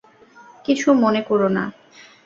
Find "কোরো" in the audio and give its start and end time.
1.21-1.47